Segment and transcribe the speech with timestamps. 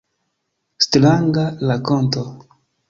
[0.85, 2.21] Stranga rakonto.